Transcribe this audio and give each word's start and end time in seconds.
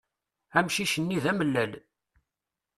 Amcic-nni 0.57 1.17
d 1.23 1.25
amellal. 1.31 1.71